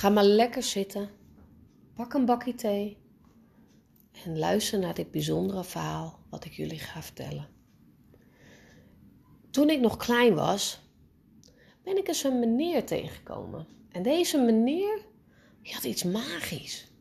Ga 0.00 0.08
maar 0.08 0.24
lekker 0.24 0.62
zitten, 0.62 1.08
pak 1.94 2.14
een 2.14 2.24
bakje 2.24 2.54
thee 2.54 2.98
en 4.24 4.38
luister 4.38 4.78
naar 4.78 4.94
dit 4.94 5.10
bijzondere 5.10 5.64
verhaal 5.64 6.18
wat 6.30 6.44
ik 6.44 6.52
jullie 6.52 6.78
ga 6.78 7.02
vertellen. 7.02 7.48
Toen 9.50 9.70
ik 9.70 9.80
nog 9.80 9.96
klein 9.96 10.34
was, 10.34 10.80
ben 11.82 11.96
ik 11.96 12.08
eens 12.08 12.24
een 12.24 12.38
meneer 12.38 12.86
tegengekomen. 12.86 13.66
En 13.90 14.02
deze 14.02 14.38
meneer 14.38 15.06
had 15.62 15.84
iets 15.84 16.02
magisch. 16.02 16.92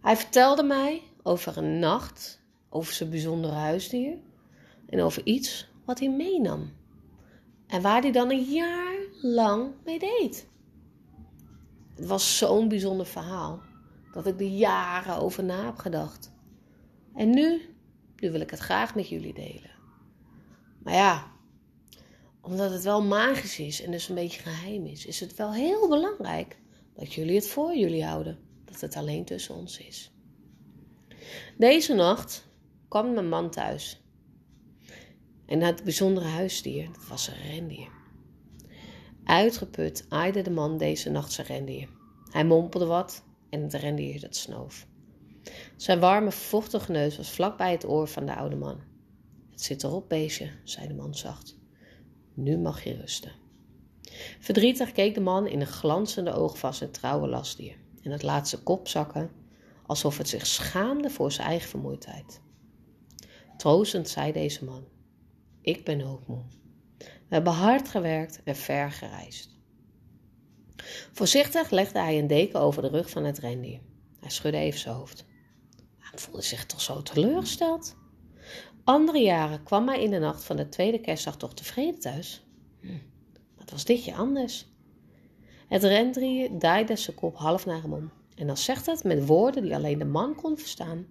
Hij 0.00 0.16
vertelde 0.16 0.62
mij 0.62 1.02
over 1.22 1.56
een 1.56 1.78
nacht, 1.78 2.42
over 2.68 2.92
zijn 2.92 3.10
bijzondere 3.10 3.54
huisdier 3.54 4.18
en 4.86 5.00
over 5.00 5.26
iets 5.26 5.68
wat 5.84 5.98
hij 5.98 6.10
meenam. 6.10 6.72
En 7.66 7.82
waar 7.82 8.02
hij 8.02 8.12
dan 8.12 8.30
een 8.30 8.44
jaar 8.44 8.96
lang 9.22 9.72
mee 9.84 9.98
deed. 9.98 10.50
Het 11.94 12.06
was 12.06 12.38
zo'n 12.38 12.68
bijzonder 12.68 13.06
verhaal 13.06 13.62
dat 14.12 14.26
ik 14.26 14.40
er 14.40 14.46
jaren 14.46 15.16
over 15.16 15.44
na 15.44 15.64
heb 15.64 15.78
gedacht. 15.78 16.32
En 17.14 17.30
nu, 17.30 17.76
nu 18.16 18.30
wil 18.30 18.40
ik 18.40 18.50
het 18.50 18.60
graag 18.60 18.94
met 18.94 19.08
jullie 19.08 19.34
delen. 19.34 19.70
Maar 20.82 20.94
ja, 20.94 21.32
omdat 22.40 22.70
het 22.70 22.82
wel 22.82 23.02
magisch 23.02 23.58
is 23.58 23.82
en 23.82 23.90
dus 23.90 24.08
een 24.08 24.14
beetje 24.14 24.40
geheim 24.40 24.86
is, 24.86 25.06
is 25.06 25.20
het 25.20 25.34
wel 25.34 25.52
heel 25.52 25.88
belangrijk 25.88 26.58
dat 26.94 27.12
jullie 27.12 27.34
het 27.34 27.48
voor 27.48 27.76
jullie 27.76 28.04
houden. 28.04 28.38
Dat 28.64 28.80
het 28.80 28.96
alleen 28.96 29.24
tussen 29.24 29.54
ons 29.54 29.78
is. 29.78 30.12
Deze 31.58 31.94
nacht 31.94 32.48
kwam 32.88 33.12
mijn 33.12 33.28
man 33.28 33.50
thuis. 33.50 34.02
En 35.46 35.60
het 35.60 35.84
bijzondere 35.84 36.26
huisdier, 36.26 36.86
dat 36.92 37.06
was 37.06 37.28
een 37.28 37.50
rendier. 37.50 38.01
Uitgeput 39.24 40.06
aaide 40.08 40.42
de 40.42 40.50
man 40.50 40.78
deze 40.78 41.10
nacht 41.10 41.32
zijn 41.32 41.46
rendier. 41.46 41.88
Hij 42.30 42.44
mompelde 42.44 42.86
wat 42.86 43.24
en 43.50 43.62
het 43.62 43.74
rendier 43.74 44.20
dat 44.20 44.36
snoof. 44.36 44.86
Zijn 45.76 46.00
warme, 46.00 46.32
vochtige 46.32 46.92
neus 46.92 47.16
was 47.16 47.30
vlak 47.30 47.56
bij 47.56 47.70
het 47.70 47.86
oor 47.86 48.08
van 48.08 48.26
de 48.26 48.34
oude 48.34 48.56
man. 48.56 48.80
Het 49.50 49.62
zit 49.62 49.82
erop, 49.82 50.08
beestje, 50.08 50.50
zei 50.64 50.88
de 50.88 50.94
man 50.94 51.14
zacht. 51.14 51.56
Nu 52.34 52.58
mag 52.58 52.84
je 52.84 52.94
rusten. 52.94 53.32
Verdrietig 54.40 54.92
keek 54.92 55.14
de 55.14 55.20
man 55.20 55.46
in 55.46 55.60
een 55.60 55.66
glanzende 55.66 56.32
oog 56.32 56.58
van 56.58 56.74
zijn 56.74 56.90
trouwe 56.90 57.28
lastdier 57.28 57.76
en 58.02 58.10
het 58.10 58.22
laat 58.22 58.48
zijn 58.48 58.62
kop 58.62 58.88
zakken, 58.88 59.30
alsof 59.86 60.18
het 60.18 60.28
zich 60.28 60.46
schaamde 60.46 61.10
voor 61.10 61.32
zijn 61.32 61.48
eigen 61.48 61.68
vermoeidheid. 61.68 62.40
Troostend 63.56 64.08
zei 64.08 64.32
deze 64.32 64.64
man: 64.64 64.84
Ik 65.60 65.84
ben 65.84 66.06
ook 66.06 66.26
moe. 66.26 66.42
We 67.32 67.38
hebben 67.38 67.56
hard 67.56 67.88
gewerkt 67.88 68.42
en 68.44 68.56
ver 68.56 68.90
gereisd. 68.90 69.58
Voorzichtig 71.12 71.70
legde 71.70 71.98
hij 71.98 72.18
een 72.18 72.26
deken 72.26 72.60
over 72.60 72.82
de 72.82 72.88
rug 72.88 73.10
van 73.10 73.24
het 73.24 73.38
rendier. 73.38 73.80
Hij 74.20 74.30
schudde 74.30 74.58
even 74.58 74.80
zijn 74.80 74.94
hoofd. 74.94 75.24
Hij 75.98 76.18
voelde 76.18 76.42
zich 76.42 76.66
toch 76.66 76.80
zo 76.80 77.02
teleurgesteld. 77.02 77.96
Andere 78.84 79.18
jaren 79.18 79.62
kwam 79.62 79.88
hij 79.88 80.02
in 80.02 80.10
de 80.10 80.18
nacht 80.18 80.44
van 80.44 80.56
de 80.56 80.68
tweede 80.68 81.00
kerstdag 81.00 81.36
toch 81.36 81.54
tevreden 81.54 82.00
thuis. 82.00 82.44
Hm, 82.80 82.88
wat 83.56 83.70
was 83.70 83.84
dit 83.84 84.04
je 84.04 84.14
anders? 84.14 84.66
Het 85.68 85.82
rendier 85.82 86.50
draaide 86.58 86.96
zijn 86.96 87.16
kop 87.16 87.36
half 87.36 87.66
naar 87.66 87.82
hem 87.82 87.92
om. 87.92 88.10
En 88.34 88.46
dan 88.46 88.56
zegt 88.56 88.86
het 88.86 89.04
met 89.04 89.26
woorden 89.26 89.62
die 89.62 89.74
alleen 89.74 89.98
de 89.98 90.04
man 90.04 90.34
kon 90.34 90.58
verstaan. 90.58 91.06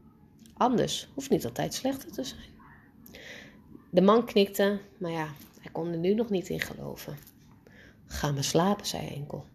Anders 0.54 1.08
hoeft 1.14 1.30
niet 1.30 1.46
altijd 1.46 1.74
slechter 1.74 2.12
te 2.12 2.24
zijn. 2.24 2.50
De 3.92 4.02
man 4.02 4.26
knikte, 4.26 4.80
maar 4.98 5.12
ja, 5.12 5.28
er 5.74 5.98
nu 5.98 6.14
nog 6.14 6.30
niet 6.30 6.50
in 6.50 6.60
geloven. 6.60 7.18
Ga 8.06 8.32
maar 8.32 8.44
slapen, 8.44 8.86
zei 8.86 9.08
enkel. 9.08 9.46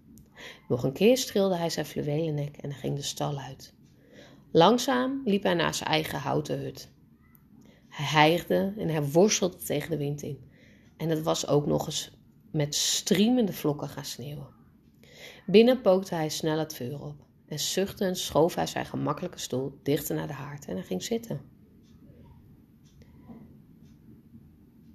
Nog 0.69 0.85
een 0.85 0.93
keer 0.93 1.19
strilde 1.19 1.57
hij 1.57 1.71
zijn 1.71 1.87
fluwelen 1.87 2.35
nek 2.35 2.57
en 2.57 2.73
ging 2.73 2.97
de 2.97 3.03
stal 3.03 3.39
uit. 3.39 3.75
Langzaam 4.51 5.23
liep 5.25 5.43
hij 5.43 5.55
naar 5.55 5.75
zijn 5.75 5.91
eigen 5.91 6.19
houten 6.19 6.59
hut. 6.59 6.89
Hij 7.89 8.07
hijgde 8.07 8.75
en 8.77 8.89
hij 8.89 9.03
worstelde 9.03 9.57
tegen 9.57 9.91
de 9.91 9.97
wind 9.97 10.23
in. 10.23 10.51
En 10.97 11.09
het 11.09 11.23
was 11.23 11.47
ook 11.47 11.67
nog 11.67 11.87
eens 11.87 12.11
met 12.51 12.75
striemende 12.75 13.53
vlokken 13.53 13.89
gaan 13.89 14.05
sneeuwen. 14.05 14.55
Binnen 15.47 15.81
pookte 15.81 16.15
hij 16.15 16.29
snel 16.29 16.59
het 16.59 16.75
vuur 16.75 17.03
op 17.03 17.17
en 17.49 17.59
zuchtend 17.59 18.19
schoof 18.19 18.55
hij 18.55 18.67
zijn 18.67 18.87
gemakkelijke 18.87 19.39
stoel 19.39 19.79
dichter 19.83 20.15
naar 20.15 20.27
de 20.27 20.33
haard 20.33 20.65
en 20.65 20.83
ging 20.83 21.03
zitten. 21.03 21.56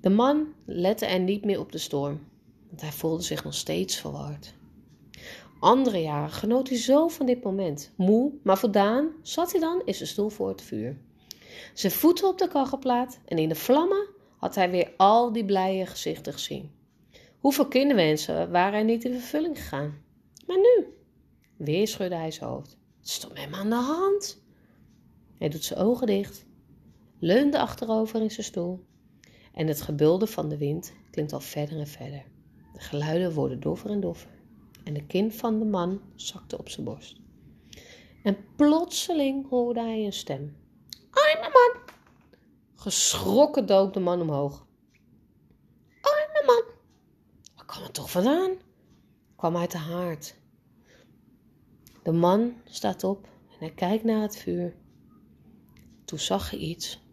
De 0.01 0.09
man 0.09 0.53
lette 0.65 1.05
er 1.05 1.19
niet 1.19 1.45
meer 1.45 1.59
op 1.59 1.71
de 1.71 1.77
storm, 1.77 2.27
want 2.67 2.81
hij 2.81 2.91
voelde 2.91 3.23
zich 3.23 3.43
nog 3.43 3.53
steeds 3.53 3.95
verward. 3.95 4.53
Andere 5.59 6.01
jaren 6.01 6.29
genoot 6.29 6.69
hij 6.69 6.77
zo 6.77 7.07
van 7.07 7.25
dit 7.25 7.43
moment. 7.43 7.91
Moe, 7.95 8.31
maar 8.43 8.57
voldaan 8.57 9.09
zat 9.21 9.51
hij 9.51 9.61
dan 9.61 9.81
in 9.85 9.93
zijn 9.93 10.09
stoel 10.09 10.29
voor 10.29 10.49
het 10.49 10.61
vuur. 10.61 10.97
Zijn 11.73 11.91
voeten 11.91 12.27
op 12.27 12.37
de 12.37 12.47
kachelplaat 12.47 13.19
en 13.25 13.37
in 13.37 13.49
de 13.49 13.55
vlammen 13.55 14.07
had 14.37 14.55
hij 14.55 14.71
weer 14.71 14.93
al 14.97 15.31
die 15.31 15.45
blije 15.45 15.85
gezichten 15.85 16.33
gezien. 16.33 16.71
Hoeveel 17.39 17.67
kinderwensen 17.67 18.51
waren 18.51 18.79
er 18.79 18.85
niet 18.85 19.03
in 19.03 19.13
vervulling 19.13 19.57
gegaan? 19.57 20.01
Maar 20.47 20.57
nu? 20.57 20.85
Weer 21.57 21.87
schudde 21.87 22.15
hij 22.15 22.31
zijn 22.31 22.49
hoofd. 22.49 22.77
Het 23.01 23.27
met 23.29 23.37
hem 23.37 23.53
aan 23.53 23.69
de 23.69 23.75
hand? 23.75 24.41
Hij 25.37 25.49
doet 25.49 25.63
zijn 25.63 25.79
ogen 25.79 26.07
dicht, 26.07 26.45
leunde 27.19 27.59
achterover 27.59 28.21
in 28.21 28.31
zijn 28.31 28.45
stoel 28.45 28.83
en 29.53 29.67
het 29.67 29.81
gebulde 29.81 30.27
van 30.27 30.49
de 30.49 30.57
wind 30.57 30.93
klinkt 31.11 31.33
al 31.33 31.39
verder 31.39 31.79
en 31.79 31.87
verder. 31.87 32.23
De 32.73 32.79
geluiden 32.79 33.33
worden 33.33 33.59
doffer 33.59 33.89
en 33.89 33.99
doffer 33.99 34.39
en 34.83 34.93
de 34.93 35.05
kin 35.05 35.31
van 35.31 35.59
de 35.59 35.65
man 35.65 36.01
zakte 36.15 36.57
op 36.57 36.69
zijn 36.69 36.85
borst. 36.85 37.19
En 38.23 38.37
plotseling 38.55 39.49
hoorde 39.49 39.81
hij 39.81 40.05
een 40.05 40.13
stem. 40.13 40.57
Arme 41.09 41.49
man! 41.53 41.81
Geschrokken 42.75 43.65
dook 43.65 43.93
de 43.93 43.99
man 43.99 44.21
omhoog. 44.21 44.65
Arme 46.01 46.43
man! 46.45 46.63
Waar 47.55 47.65
kwam 47.65 47.83
het 47.83 47.93
toch 47.93 48.11
vandaan? 48.11 48.51
Kwam 49.35 49.57
uit 49.57 49.71
de 49.71 49.77
haard. 49.77 50.35
De 52.03 52.11
man 52.11 52.53
staat 52.65 53.03
op 53.03 53.25
en 53.25 53.57
hij 53.59 53.71
kijkt 53.71 54.03
naar 54.03 54.21
het 54.21 54.37
vuur. 54.37 54.75
Toen 56.05 56.19
zag 56.19 56.49
hij 56.49 56.59
iets. 56.59 57.03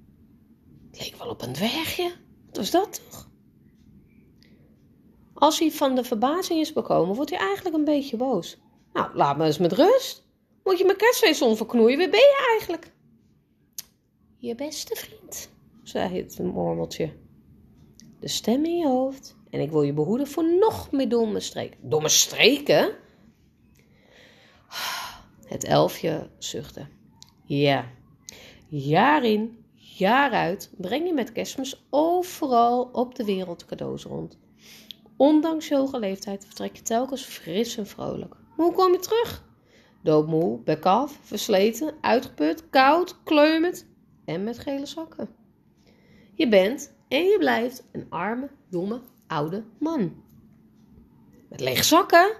Het 0.90 1.00
leek 1.00 1.16
wel 1.16 1.28
op 1.28 1.42
een 1.42 1.52
dwergje. 1.52 2.12
Was 2.58 2.70
dat 2.70 3.00
toch? 3.04 3.28
Als 5.34 5.58
hij 5.58 5.70
van 5.70 5.94
de 5.94 6.04
verbazing 6.04 6.60
is 6.60 6.72
bekomen, 6.72 7.14
wordt 7.14 7.30
hij 7.30 7.38
eigenlijk 7.38 7.76
een 7.76 7.84
beetje 7.84 8.16
boos. 8.16 8.58
Nou, 8.92 9.14
laat 9.14 9.36
me 9.36 9.44
eens 9.44 9.58
met 9.58 9.72
rust. 9.72 10.26
Moet 10.64 10.78
je 10.78 10.84
mijn 10.84 10.96
kerstfeest 10.96 11.56
verknoeien? 11.56 11.98
Wie 11.98 12.10
ben 12.10 12.20
je 12.20 12.56
eigenlijk? 12.58 12.92
Je 14.36 14.54
beste 14.54 14.96
vriend, 14.96 15.50
zei 15.82 16.16
het 16.16 16.38
mormeltje. 16.38 17.12
De 18.20 18.28
stem 18.28 18.64
in 18.64 18.76
je 18.76 18.88
hoofd 18.88 19.36
en 19.50 19.60
ik 19.60 19.70
wil 19.70 19.82
je 19.82 19.92
behoeden 19.92 20.26
voor 20.26 20.58
nog 20.58 20.90
meer 20.90 21.08
domme 21.08 21.40
streken. 21.40 21.78
Domme 21.88 22.08
streken? 22.08 22.94
Het 25.44 25.64
elfje 25.64 26.30
zuchtte. 26.38 26.86
Ja, 27.44 27.90
jaar 28.68 29.24
in, 29.24 29.64
jaar 29.98 30.30
uit 30.30 30.70
breng 30.76 31.06
je 31.06 31.14
met 31.14 31.32
kerstmis 31.32 31.86
overal 31.90 32.88
op 32.92 33.14
de 33.14 33.24
wereld 33.24 33.64
cadeaus 33.64 34.04
rond. 34.04 34.38
Ondanks 35.16 35.68
je 35.68 35.76
hoge 35.76 35.98
leeftijd 35.98 36.44
vertrek 36.44 36.76
je 36.76 36.82
telkens 36.82 37.22
fris 37.22 37.76
en 37.76 37.86
vrolijk. 37.86 38.34
Maar 38.56 38.66
hoe 38.66 38.74
kom 38.74 38.92
je 38.92 38.98
terug? 38.98 39.44
Doodmoe, 40.02 40.58
bekaf, 40.58 41.18
versleten, 41.22 41.94
uitgeput, 42.00 42.70
koud, 42.70 43.22
kleumend 43.22 43.86
en 44.24 44.44
met 44.44 44.58
gele 44.58 44.86
zakken. 44.86 45.28
Je 46.34 46.48
bent 46.48 46.94
en 47.08 47.24
je 47.24 47.36
blijft 47.38 47.88
een 47.92 48.06
arme, 48.08 48.50
domme, 48.70 49.00
oude 49.26 49.64
man. 49.78 50.22
Met 51.48 51.60
lege 51.60 51.84
zakken? 51.84 52.36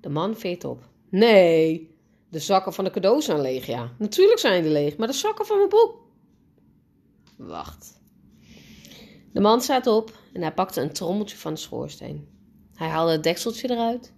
De 0.00 0.08
man 0.08 0.36
veert 0.36 0.64
op. 0.64 0.88
Nee, 1.08 1.90
de 2.28 2.38
zakken 2.38 2.72
van 2.72 2.84
de 2.84 2.90
cadeaus 2.90 3.24
zijn 3.24 3.40
leeg, 3.40 3.66
ja. 3.66 3.92
Natuurlijk 3.98 4.38
zijn 4.38 4.62
die 4.62 4.72
leeg, 4.72 4.96
maar 4.96 5.06
de 5.06 5.12
zakken 5.12 5.46
van 5.46 5.56
mijn 5.56 5.68
broek. 5.68 6.01
Wacht. 7.46 8.00
De 9.32 9.40
man 9.40 9.60
staat 9.60 9.86
op 9.86 10.18
en 10.32 10.40
hij 10.40 10.52
pakte 10.52 10.80
een 10.80 10.92
trommeltje 10.92 11.36
van 11.36 11.54
de 11.54 11.60
schoorsteen. 11.60 12.28
Hij 12.74 12.88
haalde 12.88 13.12
het 13.12 13.22
dekseltje 13.22 13.70
eruit 13.70 14.12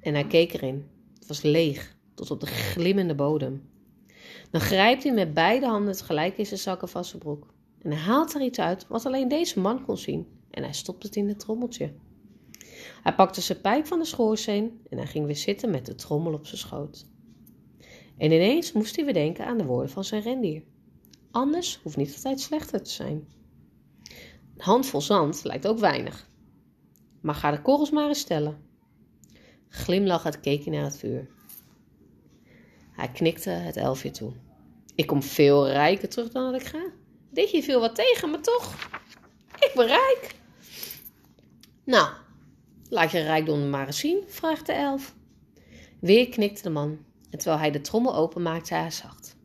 en 0.00 0.14
hij 0.14 0.26
keek 0.26 0.52
erin. 0.52 0.88
Het 1.14 1.26
was 1.26 1.42
leeg, 1.42 1.96
tot 2.14 2.30
op 2.30 2.40
de 2.40 2.46
glimmende 2.46 3.14
bodem. 3.14 3.68
Dan 4.50 4.60
grijpt 4.60 5.02
hij 5.02 5.12
met 5.12 5.34
beide 5.34 5.66
handen 5.66 5.96
tegelijk 5.96 6.38
in 6.38 6.46
zijn 6.46 6.60
zakken 6.60 6.88
van 6.88 7.04
zijn 7.04 7.22
broek. 7.22 7.46
En 7.82 7.90
hij 7.90 8.00
haalt 8.00 8.34
er 8.34 8.42
iets 8.42 8.58
uit 8.58 8.86
wat 8.86 9.06
alleen 9.06 9.28
deze 9.28 9.60
man 9.60 9.84
kon 9.84 9.96
zien. 9.96 10.26
En 10.50 10.62
hij 10.62 10.72
stopt 10.72 11.02
het 11.02 11.16
in 11.16 11.28
het 11.28 11.38
trommeltje. 11.38 11.92
Hij 13.02 13.14
pakte 13.14 13.40
zijn 13.40 13.60
pijp 13.60 13.86
van 13.86 13.98
de 13.98 14.04
schoorsteen 14.04 14.80
en 14.88 14.98
hij 14.98 15.06
ging 15.06 15.26
weer 15.26 15.36
zitten 15.36 15.70
met 15.70 15.86
de 15.86 15.94
trommel 15.94 16.32
op 16.32 16.46
zijn 16.46 16.60
schoot. 16.60 17.06
En 18.18 18.32
ineens 18.32 18.72
moest 18.72 18.96
hij 18.96 19.04
weer 19.04 19.14
denken 19.14 19.46
aan 19.46 19.58
de 19.58 19.64
woorden 19.64 19.90
van 19.90 20.04
zijn 20.04 20.22
rendier. 20.22 20.62
Anders 21.30 21.80
hoeft 21.82 21.96
niet 21.96 22.14
altijd 22.14 22.40
slechter 22.40 22.82
te 22.82 22.90
zijn. 22.90 23.28
Een 24.56 24.66
handvol 24.66 25.00
zand 25.00 25.44
lijkt 25.44 25.66
ook 25.66 25.78
weinig. 25.78 26.28
Maar 27.20 27.34
ga 27.34 27.50
de 27.50 27.62
korrels 27.62 27.90
maar 27.90 28.08
eens 28.08 28.18
stellen. 28.18 28.64
Glimlachend 29.68 30.40
keek 30.40 30.64
hij 30.64 30.72
naar 30.72 30.84
het 30.84 30.96
vuur. 30.96 31.28
Hij 32.90 33.10
knikte 33.10 33.50
het 33.50 33.76
elfje 33.76 34.10
toe. 34.10 34.32
Ik 34.94 35.06
kom 35.06 35.22
veel 35.22 35.68
rijker 35.68 36.08
terug 36.08 36.28
dan 36.28 36.52
dat 36.52 36.60
ik 36.60 36.66
ga. 36.66 36.82
Dit 37.30 37.64
viel 37.64 37.80
wat 37.80 37.94
tegen, 37.94 38.30
maar 38.30 38.40
toch, 38.40 38.74
ik 39.54 39.72
ben 39.74 39.86
rijk. 39.86 40.34
Nou, 41.84 42.12
laat 42.88 43.10
je 43.10 43.20
rijkdom 43.20 43.70
maar 43.70 43.86
eens 43.86 43.98
zien, 43.98 44.24
vraagt 44.26 44.66
de 44.66 44.72
elf. 44.72 45.14
Weer 46.00 46.28
knikte 46.28 46.62
de 46.62 46.70
man 46.70 47.04
en 47.30 47.38
terwijl 47.38 47.60
hij 47.60 47.70
de 47.70 47.80
trommel 47.80 48.14
openmaakte, 48.14 48.74
hij 48.74 48.90
zacht. 48.90 49.36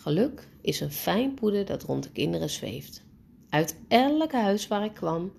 Geluk 0.00 0.48
is 0.60 0.80
een 0.80 0.90
fijn 0.90 1.34
poeder 1.34 1.64
dat 1.64 1.82
rond 1.82 2.02
de 2.02 2.10
kinderen 2.10 2.50
zweeft. 2.50 3.04
Uit 3.48 3.76
elk 3.88 4.32
huis 4.32 4.68
waar 4.68 4.84
ik 4.84 4.94
kwam, 4.94 5.32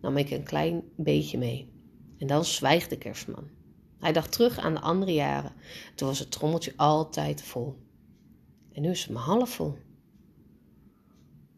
nam 0.00 0.16
ik 0.16 0.30
een 0.30 0.44
klein 0.44 0.82
beetje 0.96 1.38
mee. 1.38 1.72
En 2.18 2.26
dan 2.26 2.44
zwijgt 2.44 2.90
de 2.90 2.98
kerstman. 2.98 3.48
Hij 3.98 4.12
dacht 4.12 4.32
terug 4.32 4.58
aan 4.58 4.74
de 4.74 4.80
andere 4.80 5.12
jaren. 5.12 5.52
Toen 5.94 6.08
was 6.08 6.18
het 6.18 6.30
trommeltje 6.30 6.72
altijd 6.76 7.42
vol. 7.42 7.76
En 8.72 8.82
nu 8.82 8.90
is 8.90 9.02
het 9.02 9.12
maar 9.12 9.22
half 9.22 9.50
vol. 9.50 9.74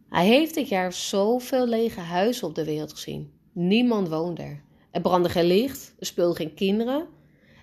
Hij 0.08 0.26
heeft 0.26 0.55
dit 0.55 0.69
jaar 0.69 0.93
zoveel 0.93 1.66
lege 1.66 2.00
huizen 2.00 2.49
op 2.49 2.55
de 2.55 2.64
wereld 2.64 2.93
gezien. 2.93 3.32
Niemand 3.52 4.08
woonde 4.08 4.43
er. 4.43 4.62
Er 4.90 5.00
brandde 5.00 5.28
geen 5.28 5.44
licht, 5.44 5.94
er 5.99 6.06
speelden 6.06 6.37
geen 6.37 6.55
kinderen. 6.55 7.06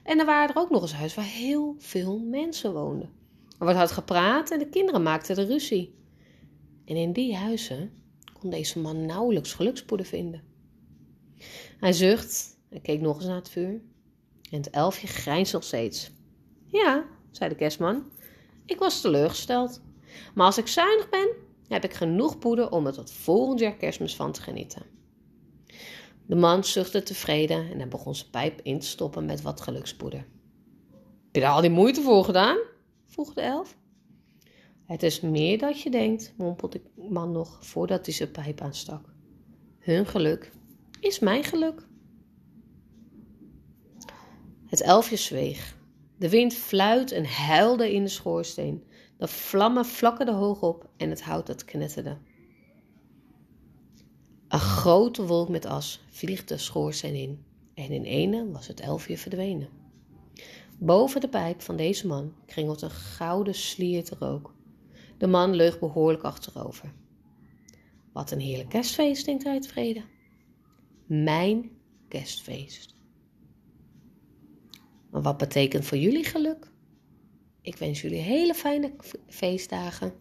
En 0.03 0.19
er 0.19 0.25
waren 0.25 0.55
er 0.55 0.61
ook 0.61 0.69
nog 0.69 0.81
eens 0.81 0.93
huizen 0.93 1.19
waar 1.19 1.29
heel 1.29 1.75
veel 1.77 2.19
mensen 2.19 2.73
woonden. 2.73 3.23
Er 3.59 3.65
werd 3.65 3.77
hard 3.77 3.91
gepraat 3.91 4.51
en 4.51 4.59
de 4.59 4.69
kinderen 4.69 5.03
maakten 5.03 5.35
de 5.35 5.45
ruzie. 5.45 5.95
En 6.85 6.95
in 6.95 7.13
die 7.13 7.35
huizen 7.35 7.91
kon 8.39 8.49
deze 8.49 8.79
man 8.79 9.05
nauwelijks 9.05 9.53
gelukspoeder 9.53 10.05
vinden. 10.05 10.43
Hij 11.79 11.93
zucht 11.93 12.59
en 12.69 12.81
keek 12.81 13.01
nog 13.01 13.15
eens 13.15 13.25
naar 13.25 13.35
het 13.35 13.49
vuur. 13.49 13.81
En 14.51 14.57
het 14.57 14.69
elfje 14.69 15.07
grijnst 15.07 15.53
nog 15.53 15.63
steeds. 15.63 16.11
Ja, 16.65 17.05
zei 17.31 17.49
de 17.49 17.55
kerstman, 17.55 18.11
ik 18.65 18.79
was 18.79 19.01
teleurgesteld. 19.01 19.81
Maar 20.33 20.45
als 20.45 20.57
ik 20.57 20.67
zuinig 20.67 21.09
ben, 21.09 21.29
heb 21.67 21.83
ik 21.83 21.93
genoeg 21.93 22.39
poeder 22.39 22.71
om 22.71 22.85
er 22.85 22.93
tot 22.93 23.11
volgend 23.11 23.59
jaar 23.59 23.75
kerstmis 23.75 24.15
van 24.15 24.31
te 24.31 24.41
genieten. 24.41 24.81
De 26.25 26.35
man 26.35 26.63
zuchtte 26.63 27.03
tevreden 27.03 27.71
en 27.71 27.77
hij 27.77 27.87
begon 27.87 28.15
zijn 28.15 28.29
pijp 28.29 28.59
in 28.63 28.79
te 28.79 28.87
stoppen 28.87 29.25
met 29.25 29.41
wat 29.41 29.61
gelukspoeder. 29.61 30.19
Heb 30.19 31.31
je 31.31 31.39
daar 31.39 31.51
al 31.51 31.61
die 31.61 31.69
moeite 31.69 32.01
voor 32.01 32.23
gedaan? 32.23 32.57
Vroeg 33.15 33.33
de 33.33 33.41
elf. 33.41 33.77
Het 34.85 35.03
is 35.03 35.21
meer 35.21 35.57
dan 35.57 35.73
je 35.75 35.89
denkt, 35.89 36.33
mompelde 36.37 36.81
de 36.95 37.07
man 37.09 37.31
nog 37.31 37.65
voordat 37.65 38.05
hij 38.05 38.15
zijn 38.15 38.31
pijp 38.31 38.61
aanstak. 38.61 39.13
Hun 39.79 40.05
geluk 40.05 40.51
is 40.99 41.19
mijn 41.19 41.43
geluk. 41.43 41.87
Het 44.65 44.81
elfje 44.81 45.15
zweeg. 45.15 45.77
De 46.17 46.29
wind 46.29 46.53
fluit 46.53 47.11
en 47.11 47.25
huilde 47.25 47.93
in 47.93 48.03
de 48.03 48.09
schoorsteen. 48.09 48.83
De 49.17 49.27
vlammen 49.27 49.85
flakkerden 49.85 50.35
hoog 50.35 50.61
op 50.61 50.89
en 50.97 51.09
het 51.09 51.21
hout 51.21 51.47
dat 51.47 51.65
knetterde. 51.65 52.17
Een 54.47 54.59
grote 54.59 55.25
wolk 55.25 55.49
met 55.49 55.65
as 55.65 56.05
vliegt 56.09 56.47
de 56.47 56.57
schoorsteen 56.57 57.15
in 57.15 57.45
en 57.73 57.91
in 57.91 58.03
ene 58.03 58.51
was 58.51 58.67
het 58.67 58.79
elfje 58.79 59.17
verdwenen. 59.17 59.84
Boven 60.77 61.21
de 61.21 61.29
pijp 61.29 61.61
van 61.61 61.75
deze 61.75 62.07
man 62.07 62.33
kringelt 62.45 62.81
een 62.81 62.89
gouden 62.89 63.55
slierte 63.55 64.15
rook. 64.19 64.53
De 65.17 65.27
man 65.27 65.55
leug 65.55 65.79
behoorlijk 65.79 66.23
achterover. 66.23 66.93
Wat 68.13 68.31
een 68.31 68.39
heerlijk 68.39 68.69
kerstfeest, 68.69 69.25
denkt 69.25 69.43
hij 69.43 69.61
tevreden. 69.61 70.05
Mijn 71.05 71.71
kerstfeest. 72.07 72.95
Maar 75.11 75.21
wat 75.21 75.37
betekent 75.37 75.85
voor 75.85 75.97
jullie 75.97 76.23
geluk? 76.23 76.71
Ik 77.61 77.75
wens 77.75 78.01
jullie 78.01 78.19
hele 78.19 78.53
fijne 78.53 78.95
feestdagen. 79.27 80.13